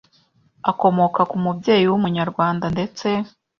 [0.71, 3.07] akomoka ku mubyeyi w’umunyarwanda ndetse